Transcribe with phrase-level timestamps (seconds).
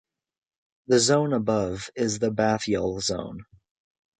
[0.87, 3.45] The zone above is the bathyal zone.